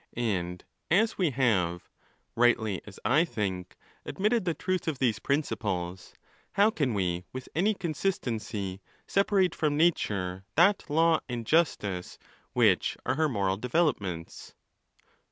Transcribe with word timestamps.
And 0.17 0.65
as 0.89 1.19
we 1.19 1.29
have, 1.29 1.87
rightly 2.35 2.81
as 2.87 2.99
I 3.05 3.23
think, 3.23 3.77
admitted 4.03 4.45
the 4.45 4.55
truth 4.55 4.87
of 4.87 4.97
these 4.97 5.19
principles, 5.19 6.15
how 6.53 6.71
can 6.71 6.95
we, 6.95 7.25
with 7.31 7.47
any 7.53 7.75
consistency, 7.75 8.81
separate 9.05 9.53
from 9.53 9.77
nature 9.77 10.43
that 10.55 10.89
law 10.89 11.19
and 11.29 11.45
justice 11.45 12.17
which 12.53 12.97
are 13.05 13.13
her 13.13 13.29
moral 13.29 13.57
developments 13.57 14.55